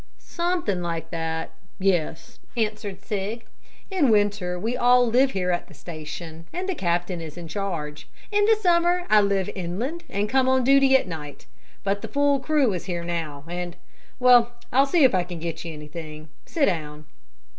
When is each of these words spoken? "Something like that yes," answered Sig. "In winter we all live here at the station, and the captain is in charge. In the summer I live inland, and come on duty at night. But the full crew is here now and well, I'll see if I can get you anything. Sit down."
"Something 0.17 0.81
like 0.81 1.11
that 1.11 1.51
yes," 1.77 2.39
answered 2.57 3.05
Sig. 3.05 3.45
"In 3.91 4.09
winter 4.09 4.57
we 4.59 4.75
all 4.75 5.05
live 5.05 5.33
here 5.33 5.51
at 5.51 5.67
the 5.67 5.75
station, 5.75 6.47
and 6.51 6.67
the 6.67 6.73
captain 6.73 7.21
is 7.21 7.37
in 7.37 7.47
charge. 7.47 8.09
In 8.31 8.43
the 8.45 8.55
summer 8.55 9.05
I 9.11 9.21
live 9.21 9.47
inland, 9.53 10.03
and 10.09 10.27
come 10.27 10.49
on 10.49 10.63
duty 10.63 10.95
at 10.97 11.07
night. 11.07 11.45
But 11.83 12.01
the 12.01 12.07
full 12.07 12.39
crew 12.39 12.73
is 12.73 12.85
here 12.85 13.03
now 13.03 13.43
and 13.47 13.75
well, 14.19 14.53
I'll 14.73 14.87
see 14.87 15.03
if 15.03 15.13
I 15.13 15.21
can 15.23 15.37
get 15.37 15.63
you 15.63 15.71
anything. 15.71 16.29
Sit 16.47 16.65
down." 16.65 17.05